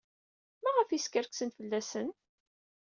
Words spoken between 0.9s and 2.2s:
skerksen fell-asen?